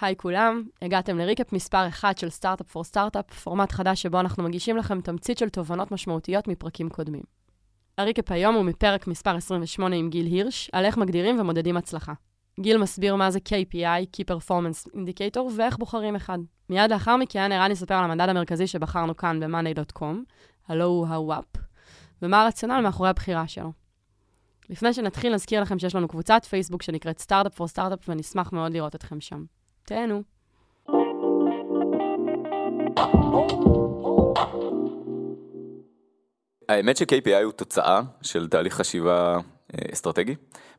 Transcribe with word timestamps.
היי 0.00 0.16
כולם, 0.16 0.62
הגעתם 0.82 1.18
ל 1.18 1.24
recap 1.24 1.52
מספר 1.52 1.88
1 1.88 2.18
של 2.18 2.30
Startup 2.30 2.70
for 2.70 2.84
Startup, 2.84 3.30
פורמט 3.30 3.72
חדש 3.72 4.02
שבו 4.02 4.20
אנחנו 4.20 4.42
מגישים 4.42 4.76
לכם 4.76 5.00
תמצית 5.00 5.38
של 5.38 5.48
תובנות 5.48 5.92
משמעותיות 5.92 6.48
מפרקים 6.48 6.88
קודמים. 6.88 7.22
ה 7.98 8.04
recap 8.04 8.32
היום 8.32 8.54
הוא 8.54 8.64
מפרק 8.64 9.06
מספר 9.06 9.36
28 9.36 9.96
עם 9.96 10.10
גיל 10.10 10.26
הירש, 10.26 10.70
על 10.72 10.84
איך 10.84 10.96
מגדירים 10.96 11.40
ומודדים 11.40 11.76
הצלחה. 11.76 12.12
גיל 12.60 12.78
מסביר 12.78 13.16
מה 13.16 13.30
זה 13.30 13.38
KPI, 13.48 14.16
Key 14.16 14.24
Performance 14.34 14.88
Indicator, 14.94 15.40
ואיך 15.56 15.78
בוחרים 15.78 16.16
אחד. 16.16 16.38
מיד 16.70 16.90
לאחר 16.90 17.16
מכן 17.16 17.52
ערן 17.52 17.70
יספר 17.70 17.94
על 17.94 18.10
המדד 18.10 18.28
המרכזי 18.28 18.66
שבחרנו 18.66 19.16
כאן 19.16 19.40
ב-monday.com, 19.40 20.04
הלוא 20.68 20.84
הוא 20.84 21.06
ה 21.06 21.14
WAP, 21.14 21.44
ומה 22.22 22.42
הרציונל 22.42 22.80
מאחורי 22.80 23.08
הבחירה 23.08 23.48
שלו. 23.48 23.72
לפני 24.70 24.92
שנתחיל, 24.92 25.34
נזכיר 25.34 25.62
לכם 25.62 25.78
שיש 25.78 25.94
לנו 25.94 26.08
קבוצת 26.08 26.44
פייסבוק 26.44 26.82
שנקראת 26.82 27.18
Startup 27.18 27.54
for 27.54 27.68
Startup, 27.68 28.08
ונשמח 28.08 28.52
מאוד 28.52 28.72
לראות 28.72 28.94
אתכם 28.94 29.20
שם. 29.20 29.44
תהנו. 29.86 30.22
האמת 36.68 36.96
ש-KPI 36.96 37.42
הוא 37.44 37.52
תוצאה 37.52 38.00
של 38.22 38.48
תהליך 38.48 38.74
חשיבה 38.74 39.34
אה, 39.36 39.92
אסטרטגי. 39.92 40.34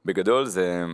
בגדול 0.05 0.45
זה, 0.45 0.85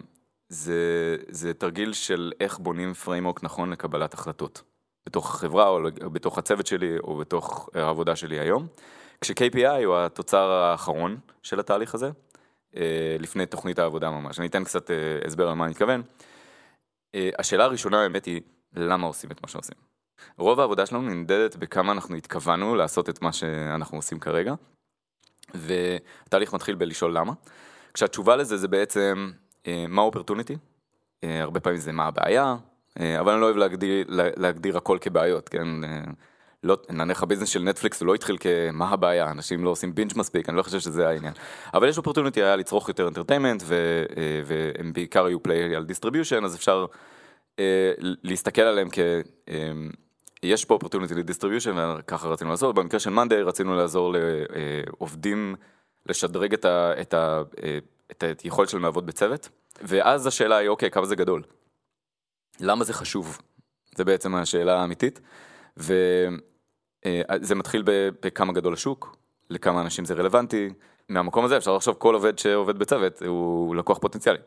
זה, 0.49 1.15
זה 1.27 1.53
תרגיל 1.53 1.93
של 1.93 2.31
איך 2.39 2.59
בונים 2.59 2.93
framework 2.93 3.43
נכון 3.43 3.69
לקבלת 3.69 4.13
החלטות. 4.13 4.61
בתוך 5.05 5.35
החברה 5.35 5.67
או 5.67 5.79
בתוך 6.11 6.37
הצוות 6.37 6.67
שלי 6.67 6.97
או 7.03 7.17
בתוך 7.17 7.69
העבודה 7.73 8.15
שלי 8.15 8.39
היום. 8.39 8.67
כש-KPI 9.21 9.85
הוא 9.85 9.95
התוצר 9.95 10.49
האחרון 10.51 11.17
של 11.43 11.59
התהליך 11.59 11.95
הזה, 11.95 12.09
אה, 12.75 13.15
לפני 13.19 13.45
תוכנית 13.45 13.79
העבודה 13.79 14.11
ממש. 14.11 14.39
אני 14.39 14.47
אתן 14.47 14.63
קצת 14.63 14.91
אה, 14.91 14.95
הסבר 15.25 15.47
על 15.47 15.53
מה 15.53 15.65
אני 15.65 15.71
מתכוון. 15.71 16.01
השאלה 17.39 17.63
הראשונה 17.63 18.03
האמת 18.03 18.25
היא, 18.25 18.41
למה 18.75 19.07
עושים 19.07 19.31
את 19.31 19.41
מה 19.41 19.47
שעושים? 19.49 19.75
רוב 20.37 20.59
העבודה 20.59 20.85
שלנו 20.85 21.01
נמדדת 21.01 21.55
בכמה 21.55 21.91
אנחנו 21.91 22.15
התכוונו 22.15 22.75
לעשות 22.75 23.09
את 23.09 23.21
מה 23.21 23.33
שאנחנו 23.33 23.97
עושים 23.97 24.19
כרגע, 24.19 24.53
והתהליך 25.53 26.53
מתחיל 26.53 26.75
בלשאול 26.75 27.17
למה. 27.17 27.33
כשהתשובה 27.93 28.35
לזה 28.35 28.57
זה 28.57 28.67
בעצם 28.67 29.31
אה, 29.67 29.85
מה 29.89 30.01
אופרטוניטי, 30.01 30.57
אה, 31.23 31.41
הרבה 31.41 31.59
פעמים 31.59 31.79
זה 31.79 31.91
מה 31.91 32.05
הבעיה, 32.05 32.55
אה, 32.99 33.19
אבל 33.19 33.31
אני 33.31 33.41
לא 33.41 33.45
אוהב 33.45 33.57
להגדיר, 33.57 34.05
להגדיר 34.09 34.77
הכל 34.77 34.97
כבעיות, 35.01 35.49
כן? 35.49 35.67
לא, 36.63 36.77
נניח 36.89 37.23
הביזנס 37.23 37.49
של 37.49 37.63
נטפליקס 37.63 38.01
הוא 38.01 38.07
לא 38.07 38.15
התחיל 38.15 38.37
כמה 38.37 38.89
הבעיה, 38.89 39.31
אנשים 39.31 39.63
לא 39.63 39.69
עושים 39.69 39.95
בינג' 39.95 40.11
מספיק, 40.15 40.49
אני 40.49 40.57
לא 40.57 40.63
חושב 40.63 40.79
שזה 40.79 41.07
העניין. 41.07 41.33
אבל 41.73 41.89
יש 41.89 41.97
opportunity 41.97 42.43
היה 42.43 42.55
לצרוך 42.55 42.87
יותר 42.87 43.07
entertainment, 43.07 43.63
והם 44.45 44.93
בעיקר 44.93 45.25
היו 45.25 45.43
play 45.43 45.75
על 45.75 45.85
distribution, 45.85 46.43
אז 46.43 46.55
אפשר 46.55 46.85
להסתכל 48.23 48.61
עליהם 48.61 48.87
כ... 48.91 48.99
יש 50.43 50.65
פה 50.65 50.73
opportunity 50.73 51.13
ל 51.15 51.22
distribution 51.22 51.95
וככה 51.99 52.27
רצינו 52.27 52.49
לעשות, 52.49 52.75
במקרה 52.75 52.99
של 52.99 53.09
monday 53.09 53.41
רצינו 53.41 53.75
לעזור 53.75 54.13
לעובדים 54.13 55.55
לשדרג 56.05 56.53
את, 56.53 56.65
ה, 56.65 56.93
את, 57.01 57.13
ה, 57.13 57.41
את 58.11 58.41
היכולת 58.43 58.69
שלהם 58.69 58.83
לעבוד 58.83 59.05
בצוות, 59.05 59.49
ואז 59.81 60.27
השאלה 60.27 60.57
היא 60.57 60.69
אוקיי, 60.69 60.91
כמה 60.91 61.05
זה 61.05 61.15
גדול? 61.15 61.43
למה 62.59 62.83
זה 62.83 62.93
חשוב? 62.93 63.41
זה 63.95 64.05
בעצם 64.05 64.35
השאלה 64.35 64.81
האמיתית, 64.81 65.19
וזה 67.07 67.55
מתחיל 67.55 67.83
בכמה 68.21 68.53
גדול 68.53 68.73
השוק, 68.73 69.15
לכמה 69.49 69.81
אנשים 69.81 70.05
זה 70.05 70.13
רלוונטי, 70.13 70.69
מהמקום 71.09 71.45
הזה 71.45 71.57
אפשר 71.57 71.75
לחשוב 71.75 71.95
כל 71.99 72.13
עובד 72.15 72.39
שעובד 72.39 72.79
בצוות 72.79 73.21
הוא 73.21 73.75
לקוח 73.75 73.97
פוטנציאלי. 73.97 74.39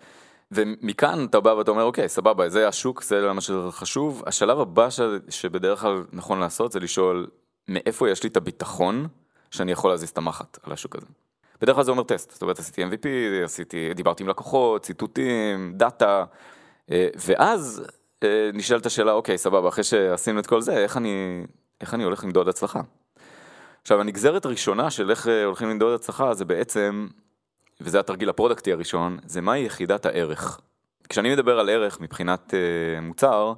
ומכאן 0.53 1.27
אתה 1.31 1.41
בא 1.41 1.51
ואתה 1.51 1.71
אומר 1.71 1.83
אוקיי 1.83 2.09
סבבה 2.09 2.49
זה 2.49 2.69
השוק 2.69 3.03
זה 3.03 3.21
למה 3.21 3.41
שחשוב 3.41 4.23
השלב 4.27 4.61
הבא 4.61 4.91
ש... 4.91 5.01
שבדרך 5.29 5.81
כלל 5.81 6.05
נכון 6.13 6.41
לעשות 6.41 6.73
זה 6.73 6.81
לשאול 6.81 7.27
מאיפה 7.69 8.11
יש 8.11 8.23
לי 8.23 8.29
את 8.29 8.37
הביטחון 8.37 9.09
שאני 9.51 9.73
יכול 9.73 9.91
להזיז 9.91 10.09
את 10.09 10.19
המחט 10.19 10.59
על 10.63 10.73
השוק 10.73 10.97
הזה. 10.97 11.07
בדרך 11.61 11.75
כלל 11.75 11.85
זה 11.85 11.91
אומר 11.91 12.03
טסט 12.03 12.31
זאת 12.31 12.43
אומרת 12.43 12.59
עשיתי 12.59 12.85
MVP 12.85 13.07
עשיתי 13.45 13.95
דיברתי 13.95 14.23
עם 14.23 14.29
לקוחות 14.29 14.83
ציטוטים 14.83 15.73
דאטה 15.77 16.25
אה, 16.91 17.09
ואז 17.27 17.83
אה, 18.23 18.51
נשאלת 18.55 18.87
השאלה 18.87 19.13
אוקיי 19.13 19.39
סבבה 19.39 19.69
אחרי 19.69 19.85
שעשינו 19.85 20.41
את 20.41 20.47
כל 20.47 20.61
זה 20.61 20.73
איך 20.73 20.97
אני 20.97 21.45
איך 21.81 21.95
אני 21.95 22.05
הולך 22.05 22.25
למדוד 22.25 22.49
הצלחה. 22.49 22.81
עכשיו 23.83 24.01
הנגזרת 24.01 24.45
הראשונה 24.45 24.91
של 24.91 25.11
איך 25.11 25.29
אה, 25.29 25.45
הולכים 25.45 25.69
למדוד 25.69 25.95
הצלחה 25.95 26.35
זה 26.35 26.45
בעצם 26.45 27.09
וזה 27.81 28.01
התרגיל 28.01 28.29
הפרודקטי 28.29 28.73
הראשון, 28.73 29.19
זה 29.27 29.41
מהי 29.41 29.65
יחידת 29.65 30.07
הערך. 30.07 30.61
כשאני 31.09 31.33
מדבר 31.33 31.59
על 31.59 31.69
ערך 31.69 32.01
מבחינת 32.01 32.55
uh, 32.55 33.01
מוצר, 33.01 33.53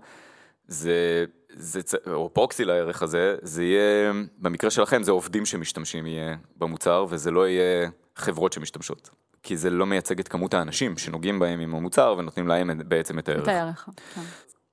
זה, 0.68 1.24
זה, 1.52 1.80
או 2.06 2.30
פרוקסי 2.34 2.64
לערך 2.64 3.02
הזה, 3.02 3.36
זה 3.42 3.64
יהיה, 3.64 4.12
במקרה 4.38 4.70
שלכם 4.70 5.02
זה 5.02 5.10
עובדים 5.10 5.46
שמשתמשים 5.46 6.06
יהיה 6.06 6.36
במוצר, 6.56 7.06
וזה 7.08 7.30
לא 7.30 7.48
יהיה 7.48 7.90
חברות 8.16 8.52
שמשתמשות. 8.52 9.10
כי 9.42 9.56
זה 9.56 9.70
לא 9.70 9.86
מייצג 9.86 10.20
את 10.20 10.28
כמות 10.28 10.54
האנשים 10.54 10.98
שנוגעים 10.98 11.38
בהם 11.38 11.60
עם 11.60 11.74
המוצר 11.74 12.14
ונותנים 12.18 12.48
להם 12.48 12.70
בעצם 12.88 13.18
את 13.18 13.28
הערך. 13.28 13.42
את 13.42 13.48
הערך, 13.48 13.88
כן. 14.14 14.20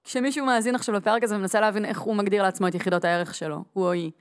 כשמישהו 0.06 0.46
מאזין 0.46 0.76
עכשיו 0.76 0.96
לפרק 0.96 1.24
הזה 1.24 1.36
ומנסה 1.36 1.60
להבין 1.60 1.86
איך 1.86 2.00
הוא 2.00 2.16
מגדיר 2.16 2.44
לעצמו 2.44 2.68
את 2.68 2.76
יחידות 2.76 3.06
הערך 3.06 3.36
שלו, 3.36 3.64
הוא 3.74 3.86
או 3.86 3.92
היא, 3.92 4.12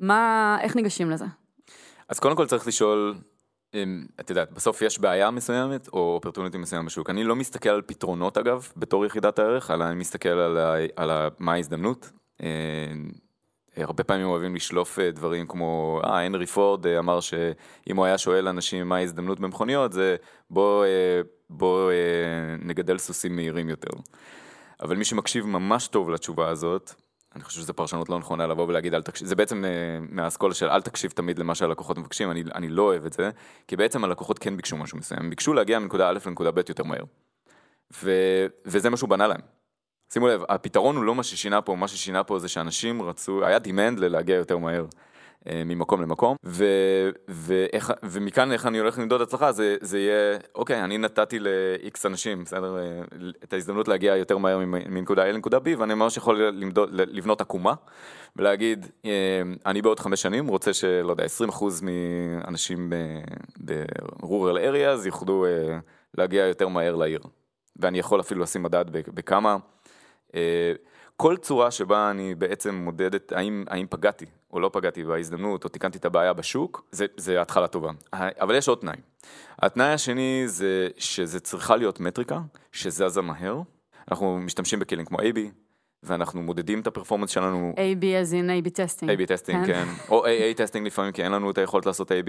מה, 0.00 0.58
איך 0.60 0.76
ניגשים 0.76 1.10
לזה? 1.10 1.24
אז 2.08 2.18
קודם 2.18 2.36
כל 2.36 2.46
צריך 2.46 2.66
לשאול 2.66 3.14
את 4.20 4.30
יודעת, 4.30 4.52
בסוף 4.52 4.82
יש 4.82 4.98
בעיה 4.98 5.30
מסוימת 5.30 5.88
או 5.88 6.14
אופרטוניטי 6.14 6.58
מסוים 6.58 6.86
בשוק. 6.86 7.10
אני 7.10 7.24
לא 7.24 7.36
מסתכל 7.36 7.68
על 7.68 7.82
פתרונות 7.82 8.38
אגב, 8.38 8.68
בתור 8.76 9.06
יחידת 9.06 9.38
הערך, 9.38 9.70
אלא 9.70 9.84
אני 9.84 9.94
מסתכל 9.94 10.28
על, 10.28 10.58
ה, 10.58 10.74
על 10.96 11.10
ה, 11.10 11.28
מה 11.38 11.52
ההזדמנות. 11.52 12.10
אה, 12.42 12.48
הרבה 13.76 14.04
פעמים 14.04 14.26
אוהבים 14.26 14.54
לשלוף 14.54 14.98
אה, 14.98 15.10
דברים 15.10 15.46
כמו, 15.46 16.00
אה, 16.04 16.20
הנרי 16.20 16.46
פורד 16.46 16.86
אה, 16.86 16.98
אמר 16.98 17.20
שאם 17.20 17.96
הוא 17.96 18.04
היה 18.04 18.18
שואל 18.18 18.48
אנשים 18.48 18.88
מה 18.88 18.96
ההזדמנות 18.96 19.40
במכוניות, 19.40 19.92
זה 19.92 20.16
בוא, 20.50 20.84
בוא 21.50 21.92
נגדל 22.62 22.98
סוסים 22.98 23.36
מהירים 23.36 23.68
יותר. 23.68 23.90
אבל 24.82 24.96
מי 24.96 25.04
שמקשיב 25.04 25.46
ממש 25.46 25.88
טוב 25.88 26.10
לתשובה 26.10 26.48
הזאת, 26.48 26.94
אני 27.34 27.44
חושב 27.44 27.60
שזו 27.60 27.74
פרשנות 27.74 28.08
לא 28.08 28.18
נכונה 28.18 28.46
לבוא 28.46 28.66
ולהגיד 28.66 28.94
אל 28.94 29.02
תקשיב, 29.02 29.28
זה 29.28 29.36
בעצם 29.36 29.64
אה, 29.64 29.70
מהאסכולה 30.00 30.54
של 30.54 30.68
אל 30.68 30.82
תקשיב 30.82 31.10
תמיד 31.10 31.38
למה 31.38 31.54
שהלקוחות 31.54 31.98
מבקשים, 31.98 32.30
אני, 32.30 32.42
אני 32.54 32.68
לא 32.68 32.82
אוהב 32.82 33.06
את 33.06 33.12
זה, 33.12 33.30
כי 33.68 33.76
בעצם 33.76 34.04
הלקוחות 34.04 34.38
כן 34.38 34.56
ביקשו 34.56 34.76
משהו 34.76 34.98
מסוים, 34.98 35.20
הם 35.20 35.30
ביקשו 35.30 35.52
להגיע 35.52 35.78
מנקודה 35.78 36.08
א' 36.08 36.18
לנקודה 36.26 36.50
ב' 36.50 36.58
יותר 36.68 36.84
מהר. 36.84 37.04
ו, 38.02 38.10
וזה 38.66 38.90
מה 38.90 38.96
שהוא 38.96 39.10
בנה 39.10 39.26
להם. 39.26 39.40
שימו 40.12 40.28
לב, 40.28 40.42
הפתרון 40.48 40.96
הוא 40.96 41.04
לא 41.04 41.14
מה 41.14 41.22
ששינה 41.22 41.62
פה, 41.62 41.74
מה 41.74 41.88
ששינה 41.88 42.24
פה 42.24 42.38
זה 42.38 42.48
שאנשים 42.48 43.02
רצו, 43.02 43.44
היה 43.44 43.56
demand 43.56 44.00
ללהגיע 44.00 44.36
יותר 44.36 44.58
מהר. 44.58 44.86
אה, 45.48 45.62
ממקום 45.64 46.02
למקום, 46.02 46.36
ו, 46.44 46.64
ואיך, 47.28 47.92
ומכאן 48.02 48.52
איך 48.52 48.66
אני 48.66 48.78
הולך 48.78 48.98
למדוד 48.98 49.20
הצלחה, 49.20 49.52
זה, 49.52 49.76
זה 49.80 49.98
יהיה, 49.98 50.38
אוקיי, 50.54 50.84
אני 50.84 50.98
נתתי 50.98 51.38
ל-X 51.38 52.00
אנשים, 52.04 52.44
בסדר, 52.44 52.78
אה, 52.78 53.02
את 53.44 53.52
ההזדמנות 53.52 53.88
להגיע 53.88 54.16
יותר 54.16 54.38
מהר 54.38 54.58
מנקודה 54.66 55.22
A 55.30 55.32
לנקודה 55.32 55.58
B, 55.58 55.78
ואני 55.78 55.94
ממש 55.94 56.16
יכול 56.16 56.42
למדוד, 56.42 56.90
לבנות 56.92 57.40
עקומה, 57.40 57.74
ולהגיד, 58.36 58.86
אה, 59.04 59.10
אני 59.66 59.82
בעוד 59.82 60.00
חמש 60.00 60.22
שנים 60.22 60.46
רוצה 60.46 60.72
שלא 60.72 61.10
יודע, 61.10 61.24
20% 61.24 61.64
מאנשים 61.82 62.90
ב-rural 63.64 64.56
areas 64.56 65.06
יוכלו 65.06 65.46
להגיע 66.18 66.46
יותר 66.46 66.68
מהר 66.68 66.96
לעיר, 66.96 67.20
ואני 67.76 67.98
יכול 67.98 68.20
אפילו 68.20 68.42
לשים 68.42 68.62
מדד 68.62 68.84
בכמה. 68.90 69.56
כל 71.16 71.36
צורה 71.36 71.70
שבה 71.70 72.10
אני 72.10 72.34
בעצם 72.34 72.74
מודדת 72.74 73.32
האם, 73.32 73.64
האם 73.68 73.86
פגעתי 73.90 74.26
או 74.52 74.60
לא 74.60 74.70
פגעתי 74.72 75.04
בהזדמנות 75.04 75.64
או 75.64 75.68
תיקנתי 75.68 75.98
את 75.98 76.04
הבעיה 76.04 76.32
בשוק, 76.32 76.84
זה, 76.90 77.06
זה 77.16 77.40
התחלה 77.40 77.66
טובה. 77.66 77.90
אבל 78.12 78.54
יש 78.54 78.68
עוד 78.68 78.78
תנאי. 78.78 78.96
התנאי 79.58 79.92
השני 79.92 80.42
זה 80.46 80.88
שזה 80.98 81.40
צריכה 81.40 81.76
להיות 81.76 82.00
מטריקה 82.00 82.40
שזזה 82.72 83.20
מהר. 83.20 83.60
אנחנו 84.10 84.38
משתמשים 84.38 84.78
בכלים 84.78 85.04
כמו 85.04 85.18
AB, 85.18 85.38
ואנחנו 86.02 86.42
מודדים 86.42 86.80
את 86.80 86.86
ה 86.86 86.90
performance 86.90 87.30
שלנו. 87.30 87.74
AB 87.76 88.02
as 88.02 88.32
in 88.32 88.66
AB 88.66 88.70
testing. 88.70 89.10
AB 89.10 89.26
testing, 89.26 89.66
כן. 89.66 89.84
או 90.08 90.26
AA 90.26 90.56
testing 90.56 90.86
לפעמים, 90.86 91.12
כי 91.12 91.22
אין 91.22 91.32
לנו 91.32 91.50
את 91.50 91.58
היכולת 91.58 91.86
לעשות 91.86 92.10
AB. 92.10 92.28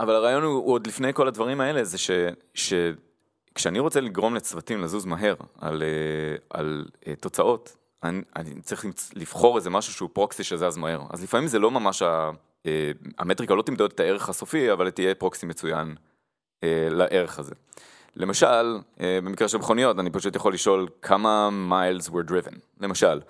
אבל 0.00 0.14
הרעיון 0.14 0.42
הוא, 0.42 0.54
הוא 0.54 0.72
עוד 0.72 0.86
לפני 0.86 1.14
כל 1.14 1.28
הדברים 1.28 1.60
האלה, 1.60 1.84
זה 1.84 1.98
ש... 1.98 2.10
ש... 2.54 2.74
כשאני 3.54 3.78
רוצה 3.78 4.00
לגרום 4.00 4.34
לצוותים 4.34 4.80
לזוז 4.80 5.04
מהר 5.04 5.34
על, 5.60 5.82
אה, 5.82 6.36
על, 6.50 6.86
על 7.06 7.14
תוצאות, 7.14 7.76
אני, 8.04 8.22
אני 8.36 8.60
צריך 8.60 8.86
לבחור 9.14 9.56
איזה 9.56 9.70
משהו 9.70 9.92
שהוא 9.92 10.10
פרוקסי 10.12 10.44
שזז 10.44 10.76
מהר. 10.76 11.02
אז 11.10 11.22
לפעמים 11.22 11.48
זה 11.48 11.58
לא 11.58 11.70
ממש, 11.70 12.02
ה, 12.02 12.30
אה, 12.66 12.90
המטריקה 13.18 13.54
לא 13.54 13.62
תמדוד 13.62 13.92
את 13.94 14.00
הערך 14.00 14.28
הסופי, 14.28 14.72
אבל 14.72 14.90
תהיה 14.90 15.14
פרוקסי 15.14 15.46
מצוין 15.46 15.94
אה, 16.64 16.88
לערך 16.90 17.38
הזה. 17.38 17.54
למשל, 18.16 18.78
אה, 19.00 19.18
במקרה 19.24 19.48
של 19.48 19.58
מכוניות, 19.58 19.98
אני 19.98 20.10
פשוט 20.10 20.36
יכול 20.36 20.54
לשאול 20.54 20.88
כמה 21.02 21.50
מיילס 21.50 22.08
were 22.08 22.30
driven, 22.30 22.56
למשל. 22.80 23.20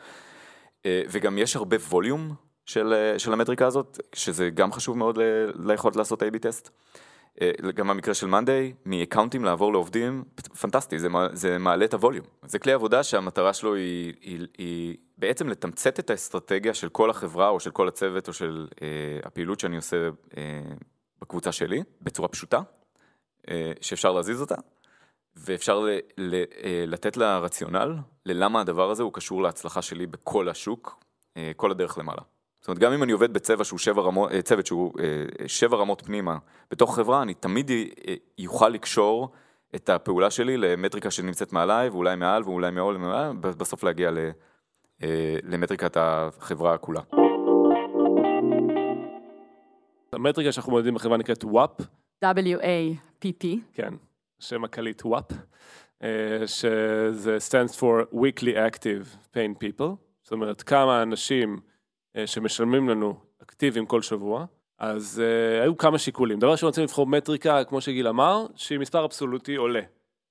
אה, 0.87 1.03
וגם 1.09 1.39
יש 1.39 1.57
הרבה 1.57 1.77
ווליום 1.77 2.35
של, 2.67 2.93
אה, 2.93 3.19
של 3.19 3.33
המטריקה 3.33 3.67
הזאת, 3.67 4.01
שזה 4.13 4.51
גם 4.51 4.73
חשוב 4.73 4.99
מאוד 4.99 5.19
ל, 5.19 5.23
ליכולת 5.67 5.97
לעשות 5.97 6.23
A-B 6.23 6.39
טסט. 6.39 6.71
גם 7.75 7.91
המקרה 7.91 8.15
של 8.15 8.27
מאנדיי, 8.27 8.73
מאקאונטים 8.87 9.45
לעבור 9.45 9.73
לעובדים, 9.73 10.25
פנטסטי, 10.61 10.99
זה, 10.99 11.09
זה 11.33 11.59
מעלה 11.59 11.85
את 11.85 11.95
הווליום. 11.95 12.27
זה 12.47 12.59
כלי 12.59 12.73
עבודה 12.73 13.03
שהמטרה 13.03 13.53
שלו 13.53 13.75
היא, 13.75 14.15
היא, 14.21 14.47
היא 14.59 14.97
בעצם 15.19 15.49
לתמצת 15.49 15.99
את 15.99 16.11
האסטרטגיה 16.11 16.75
של 16.75 16.89
כל 16.89 17.11
החברה 17.11 17.49
או 17.49 17.61
של 17.61 17.71
כל 17.71 17.89
הצוות 17.89 18.29
או 18.29 18.33
של 18.33 18.69
אה, 18.83 18.89
הפעילות 19.25 19.61
שאני 19.61 19.77
עושה 19.77 19.97
אה, 20.37 20.43
בקבוצה 21.23 21.53
שלי, 21.53 21.83
בצורה 22.01 22.29
פשוטה, 22.29 22.61
אה, 23.51 23.73
שאפשר 23.81 24.13
להזיז 24.13 24.41
אותה, 24.41 24.55
ואפשר 25.37 25.81
ל, 25.81 25.99
ל, 26.19 26.35
אה, 26.35 26.85
לתת 26.87 27.17
לה 27.17 27.39
רציונל 27.39 27.97
ללמה 28.27 28.61
הדבר 28.61 28.91
הזה 28.91 29.03
הוא 29.03 29.13
קשור 29.13 29.43
להצלחה 29.43 29.83
שלי 29.83 30.07
בכל 30.07 30.49
השוק, 30.49 31.05
אה, 31.37 31.53
כל 31.57 31.71
הדרך 31.71 31.99
למעלה. 31.99 32.23
זאת 32.63 32.69
אומרת, 32.69 32.79
גם 32.79 32.93
אם 32.93 33.03
אני 33.03 33.13
עובד 33.13 33.33
בצבע 33.33 33.65
שהוא 33.65 33.79
שבע 33.79 34.03
רמות, 34.03 34.33
אה, 34.33 34.43
צוות 34.43 34.67
שהוא 34.67 34.93
אה, 35.01 35.49
שבע 35.49 35.77
רמות 35.77 36.03
פנימה 36.03 36.39
בתוך 36.71 36.97
חברה, 36.97 37.23
אני 37.23 37.35
תמיד 37.35 37.71
יוכל 38.39 38.69
לקשור 38.69 39.29
את 39.75 39.89
הפעולה 39.89 40.31
שלי 40.31 40.57
למטריקה 40.57 41.11
שנמצאת 41.11 41.53
מעליי, 41.53 41.89
ואולי 41.89 42.17
מעל, 42.17 42.43
ואולי 42.43 42.71
מעול, 42.71 42.97
בסוף 43.41 43.85
להגיע 43.85 44.11
למטריקת 45.43 45.97
החברה 46.01 46.79
כולה. 46.79 47.01
המטריקה 50.13 50.53
שאנחנו 50.53 50.73
מודדים 50.73 50.95
בחברה 50.95 51.17
נקראת 51.17 51.45
WAP. 51.45 51.83
W-A-P-P. 52.25 53.47
כן, 53.73 53.95
שם 54.39 54.65
הקליט 54.65 55.03
WAP, 55.03 55.35
שזה 56.47 57.37
stands 57.37 57.73
for 57.81 58.15
Weekly 58.15 58.73
Active 58.73 59.35
Pain 59.35 59.65
People, 59.65 59.97
זאת 60.23 60.33
אומרת 60.33 60.63
כמה 60.63 61.03
אנשים 61.03 61.57
אה, 61.57 61.72
שמשלמים 62.27 62.89
לנו 62.89 63.15
אקטיביים 63.43 63.87
כל 63.87 64.03
שבוע, 64.03 64.45
אז 64.79 65.23
uh, 65.23 65.63
היו 65.63 65.77
כמה 65.77 65.99
שיקולים. 65.99 66.39
דבר 66.39 66.51
ראשון, 66.51 66.69
רצינו 66.69 66.85
לבחור 66.85 67.07
מטריקה, 67.07 67.65
כמו 67.65 67.81
שגיל 67.81 68.09
אמר, 68.09 68.47
שהיא 68.57 68.79
מספר 68.79 69.05
אבסולוטי 69.05 69.55
עולה. 69.55 69.81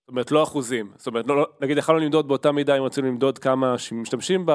זאת 0.01 0.10
אומרת, 0.10 0.31
לא 0.31 0.44
אחוזים. 0.44 0.92
זאת 0.98 1.07
אומרת, 1.07 1.28
לא, 1.28 1.36
לא 1.36 1.48
נגיד, 1.62 1.78
יכלנו 1.78 2.00
למדוד 2.00 2.28
באותה 2.28 2.51
מידה, 2.51 2.78
אם 2.78 2.83
רצינו 2.83 3.07
למדוד 3.07 3.38
כמה 3.38 3.78
שמשתמשים 3.78 4.45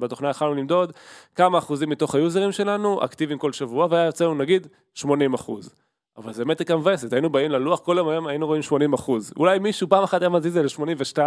בתוכנה, 0.00 0.30
יכלנו 0.30 0.54
למדוד 0.54 0.92
כמה 1.34 1.58
אחוזים 1.58 1.88
מתוך 1.88 2.14
היוזרים 2.14 2.52
שלנו 2.52 3.04
אקטיביים 3.04 3.38
כל 3.38 3.52
שבוע, 3.52 3.86
והיה 3.90 4.06
יוצא 4.06 4.24
לנו 4.24 4.34
נגיד 4.34 4.66
80 4.94 5.34
אחוז. 5.34 5.74
אבל 6.16 6.32
זה 6.32 6.44
מטריקה 6.44 6.76
מבאסת, 6.76 7.12
היינו 7.12 7.30
באים 7.30 7.50
ללוח, 7.50 7.80
כל 7.80 7.98
היום 7.98 8.26
היינו 8.26 8.46
רואים 8.46 8.62
80 8.62 8.92
אחוז. 8.92 9.32
אולי 9.36 9.58
מישהו 9.58 9.88
פעם 9.88 10.04
אחת 10.04 10.20
היה 10.22 10.28
מזיז 10.28 10.56
את 10.56 10.68
זה 10.68 10.82
ל-82, 10.82 11.18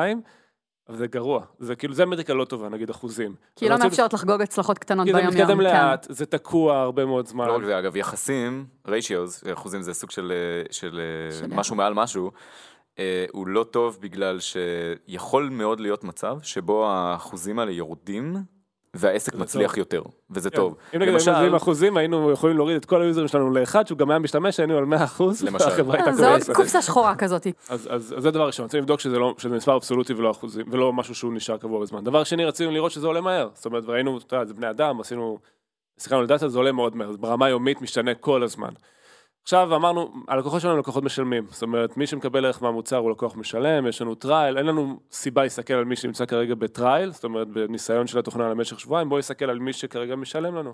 אבל 0.92 0.98
זה 0.98 1.08
גרוע, 1.08 1.44
זה 1.60 1.76
כאילו, 1.76 1.94
זה 1.94 2.06
מטריקה 2.06 2.34
לא 2.34 2.46
טובה, 2.46 2.70
נגיד 2.70 2.90
אחוזים. 2.90 3.36
כי 3.56 3.66
היא 3.66 3.72
לא 3.72 3.78
מאפשרת 3.78 4.14
לחגוג 4.14 4.42
הצלחות 4.42 4.80
קטנות 4.80 5.06
ביום 5.06 5.20
יום. 5.20 5.32
כי 5.32 5.38
זה 5.38 5.44
מתקדם 5.44 5.62
לאט, 5.62 6.08
זה 6.10 6.26
תקוע 6.26 6.78
הרבה 6.78 7.06
מאוד 7.06 7.28
זמן. 7.28 7.48
לא 7.48 7.56
רק 7.56 7.64
זה, 7.64 7.80
אגב, 7.80 7.96
יחסים, 7.96 8.66
ratios, 8.88 9.54
אחוזים 9.54 9.82
זה 9.82 9.94
סוג 9.94 10.12
של, 10.12 10.34
של, 10.72 11.02
של 11.40 11.48
משהו 11.48 11.76
מעל 11.76 11.94
משהו, 11.94 12.32
אה, 13.00 13.26
הוא 13.32 13.48
לא 13.48 13.64
טוב 13.64 13.98
בגלל 14.02 14.40
שיכול 14.40 15.50
מאוד 15.50 15.80
להיות 15.80 16.04
מצב 16.04 16.38
שבו 16.44 16.88
האחוזים 16.88 17.60
האלה 17.60 17.72
יורדים 17.72 18.36
והעסק 18.94 19.36
מצליח 19.36 19.72
טוב. 19.72 19.80
יותר, 19.80 20.02
וזה 20.30 20.50
כן. 20.50 20.56
טוב. 20.56 20.76
אם 20.96 21.00
נגיד 21.02 21.14
למשל... 21.14 21.32
היינו 21.32 21.58
אחוזים, 21.58 21.98
היינו 21.98 22.32
יכולים 22.32 22.58
להוריד 22.58 22.76
את 22.76 22.86
כל 22.86 23.02
היוזרים 23.02 23.28
שלנו 23.28 23.52
לאחד, 23.52 23.88
שהוא 23.88 23.98
גם 23.98 24.10
היה 24.10 24.20
משתמש, 24.20 24.60
היינו 24.60 24.78
על 24.78 24.86
100 24.86 25.04
אחוז, 25.04 25.44
למשל. 25.44 25.66
אה, 25.94 26.14
זה 26.14 26.32
עוד 26.32 26.42
קופסה 26.54 26.82
שחורה 26.82 27.16
כזאת. 27.16 27.48
אז, 27.70 27.88
אז, 27.92 28.14
אז 28.18 28.24
זה 28.24 28.32
דבר 28.32 28.48
ראשון, 28.48 28.66
רצינו 28.66 28.82
לבדוק 28.82 29.00
שזה, 29.00 29.20
לא, 29.20 29.36
שזה 29.38 29.56
מספר 29.56 29.76
אבסולוטי 29.76 30.14
ולא 30.14 30.32
אחוזים, 30.32 30.66
ולא 30.72 30.94
משהו 30.94 31.16
שהוא 31.16 31.34
נשאר 31.34 31.58
קבוע 31.58 31.82
בזמן. 31.82 32.04
דבר 32.04 32.24
שני, 32.24 32.46
רצינו 32.46 32.72
לראות 32.72 32.92
שזה 32.92 33.08
עולה 33.08 33.22
מהר. 33.22 33.50
זאת 33.54 33.66
אומרת, 33.66 33.84
ראינו, 33.88 34.18
אתה 34.18 34.36
יודע, 34.36 34.46
זה 34.46 34.54
בני 34.54 34.70
אדם, 34.70 35.00
עשינו, 35.00 35.40
שיחקנו 36.00 36.20
על 36.20 36.28
דאטה, 36.28 36.48
זה 36.48 36.58
עולה 36.58 36.72
מאוד 36.72 36.96
מהר, 36.96 37.12
ברמה 37.12 37.50
יומית 37.50 37.82
משתנה 37.82 38.14
כל 38.14 38.44
הזמן. 38.44 38.70
עכשיו 39.44 39.76
אמרנו, 39.76 40.14
הלקוחות 40.28 40.62
שלנו 40.62 40.74
הם 40.74 40.80
לקוחות 40.80 41.04
משלמים, 41.04 41.48
זאת 41.50 41.62
אומרת, 41.62 41.98
מי 41.98 42.08
שמקבל 42.08 42.46
ערך 42.46 42.64
מהמוצר 42.64 42.98
הוא 42.98 43.12
לקוח 43.12 43.36
משלם, 43.36 43.88
יש 43.88 44.02
לנו 44.02 44.16
trial, 44.16 44.58
אין 44.58 44.66
לנו 44.66 45.00
סיבה 45.12 45.44
להסתכל 45.44 45.74
על 45.74 45.86
מי 45.86 45.96
שנמצא 45.96 46.26
כרגע 46.26 46.56
ב 46.56 46.64
trial, 46.64 47.12
זאת 47.12 47.24
אומרת, 47.24 47.48
בניסיון 47.48 48.08
של 48.08 48.20
התוכנה 48.20 48.50
למשך 48.50 48.80
שבועיים, 48.80 49.10
בואו 49.10 49.20
נסתכל 49.20 49.50
על 49.50 49.60
מי 49.60 49.74
שכרגע 49.74 50.16
משלם 50.16 50.56
לנו. 50.56 50.74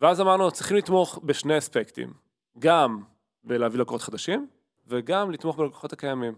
ואז 0.00 0.20
אמרנו, 0.20 0.50
צריכים 0.50 0.76
לתמוך 0.76 1.18
בשני 1.24 1.58
אספקטים, 1.58 2.12
גם 2.58 3.00
בלהביא 3.44 3.80
לקוחות 3.80 4.02
חדשים, 4.02 4.48
וגם 4.86 5.30
לתמוך 5.30 5.58
בלקוחות 5.58 5.92
הקיימים. 5.92 6.34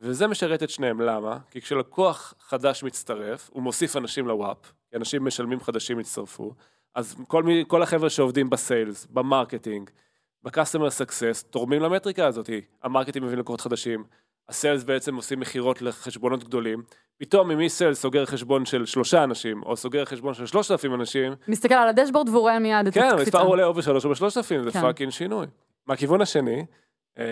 וזה 0.00 0.26
משרת 0.26 0.62
את 0.62 0.70
שניהם, 0.70 1.00
למה? 1.00 1.38
כי 1.50 1.60
כשלקוח 1.60 2.34
חדש 2.40 2.84
מצטרף, 2.84 3.50
הוא 3.52 3.62
מוסיף 3.62 3.96
אנשים 3.96 4.26
ל-WAP, 4.26 4.72
אנשים 4.94 5.24
משלמים 5.24 5.60
חדשים 5.60 6.00
יצטרפו, 6.00 6.52
אז 6.94 7.16
כל, 7.28 7.44
כל 7.68 7.82
החבר'ה 7.82 8.10
שעובדים 8.10 8.50
ב-sales, 8.50 9.06
ב-marketing, 9.06 9.90
ב-customer 10.46 10.90
success 11.00 11.44
תורמים 11.50 11.82
למטריקה 11.82 12.26
הזאת, 12.26 12.50
ה-marketing 12.82 13.22
מביאים 13.22 13.38
לקוחות 13.38 13.60
חדשים, 13.60 14.04
ה-sales 14.48 14.84
בעצם 14.84 15.16
עושים 15.16 15.40
מכירות 15.40 15.82
לחשבונות 15.82 16.44
גדולים, 16.44 16.82
פתאום 17.18 17.50
אם 17.50 17.68
sales 17.68 18.00
סוגר 18.00 18.26
חשבון 18.26 18.64
של 18.64 18.86
שלושה 18.86 19.24
אנשים, 19.24 19.62
או 19.62 19.76
סוגר 19.76 20.04
חשבון 20.04 20.34
של 20.34 20.46
שלושת 20.46 20.70
אלפים 20.70 20.94
אנשים, 20.94 21.32
מסתכל 21.48 21.74
על 21.74 21.88
ה-dashboard 21.88 22.28
והוא 22.28 22.40
רואה 22.40 22.58
מיד 22.58 22.86
את 22.86 22.94
כן, 22.94 23.00
הקפיצה. 23.00 23.16
כן, 23.16 23.20
המספר 23.20 23.42
עולה 23.42 23.64
או 23.64 23.74
בשלוש 23.74 24.04
או 24.04 24.10
בשלושת 24.10 24.36
אלפים, 24.36 24.64
זה 24.64 24.70
כן. 24.70 24.80
fucking 24.80 25.10
שינוי. 25.10 25.46
מהכיוון 25.86 26.20
השני, 26.20 26.66
אה, 27.18 27.24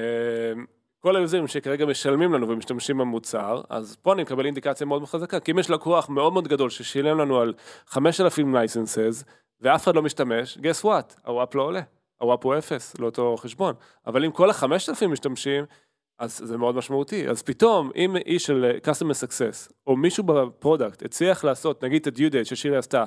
כל 0.98 1.16
היוזרים 1.16 1.46
שכרגע 1.46 1.86
משלמים 1.86 2.32
לנו 2.32 2.48
ומשתמשים 2.48 2.98
במוצר, 2.98 3.62
אז 3.68 3.96
פה 4.02 4.12
אני 4.12 4.22
מקבל 4.22 4.46
אינדיקציה 4.46 4.86
מאוד 4.86 5.04
חזקה, 5.04 5.40
כי 5.40 5.52
אם 5.52 5.58
יש 5.58 5.70
לקוח 5.70 6.08
מאוד 6.08 6.32
מאוד 6.32 6.48
גדול 6.48 6.70
ששילם 6.70 7.18
לנו 7.18 7.40
על 7.40 7.52
5,000 7.86 8.56
licenses, 8.56 9.24
ואף 9.60 9.84
אחד 9.84 9.96
לא 9.96 10.02
משתמש, 10.02 10.58
guess 10.58 10.84
what, 10.84 11.20
ה-WAP 11.26 11.54
לא 11.54 11.62
עולה. 11.62 11.80
ה-WAP 12.24 12.44
הוא 12.44 12.58
אפס 12.58 12.98
לאותו 12.98 13.36
חשבון. 13.36 13.74
אבל 14.06 14.24
אם 14.24 14.30
כל 14.30 14.50
החמשת 14.50 14.88
אלפים 14.88 15.12
משתמשים, 15.12 15.64
אז 16.18 16.38
זה 16.38 16.56
מאוד 16.56 16.74
משמעותי. 16.74 17.28
אז 17.28 17.42
פתאום, 17.42 17.90
אם 17.96 18.16
איש 18.16 18.42
של 18.46 18.78
customer 18.84 19.26
success, 19.26 19.72
או 19.86 19.96
מישהו 19.96 20.24
ב-product 20.24 21.02
הצליח 21.02 21.44
לעשות, 21.44 21.84
נגיד 21.84 22.06
את 22.06 22.06
ה-due 22.06 22.32
date 22.32 22.44
ששירי 22.44 22.76
עשתה, 22.76 23.04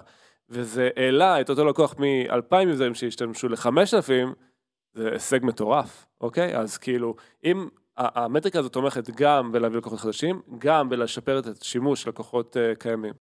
וזה 0.49 0.89
העלה 0.95 1.41
את 1.41 1.49
אותו 1.49 1.65
לקוח 1.65 1.95
מ-2,000 1.99 2.67
יוזרים 2.67 2.95
שהשתמשו 2.95 3.47
ל-5,000, 3.47 4.27
זה 4.93 5.11
הישג 5.11 5.39
מטורף, 5.43 6.07
אוקיי? 6.21 6.57
אז 6.57 6.77
כאילו, 6.77 7.15
אם 7.43 7.67
המטריקה 7.97 8.59
הזאת 8.59 8.73
תומכת 8.73 9.09
גם 9.09 9.51
בלהביא 9.51 9.77
לקוחות 9.77 9.99
חדשים, 9.99 10.41
גם 10.57 10.89
בלשפר 10.89 11.39
את 11.39 11.45
השימוש 11.61 12.03
של 12.03 12.09
לקוחות 12.09 12.57
uh, 12.57 12.79
קיימים. 12.79 13.13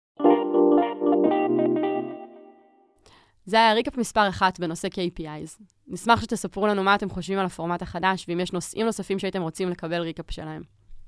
זה 3.45 3.57
היה 3.57 3.73
ריקאפ 3.73 3.97
מספר 3.97 4.29
אחת 4.29 4.61
בנושא 4.61 4.89
KPIs. 4.89 5.74
נשמח 5.89 6.23
שתספרו 6.23 6.67
לנו 6.67 6.83
מה 6.83 6.95
אתם 6.95 7.11
חושבים 7.11 7.39
על 7.39 7.47
הפורמט 7.47 7.83
החדש, 7.83 8.25
ואם 8.29 8.41
יש 8.41 8.53
נושאים 8.53 8.87
נוספים 8.87 9.19
שהייתם 9.19 9.43
רוצים 9.43 9.69
לקבל 9.71 10.01
ריקאפ 10.01 10.31
שלהם. 10.31 10.63